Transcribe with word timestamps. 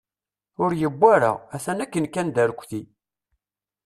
Ur 0.63 0.71
yewwa 0.81 1.07
ara, 1.15 1.31
atan 1.55 1.79
akken 1.83 2.05
kan 2.13 2.27
d 2.29 2.37
arekti. 2.43 2.81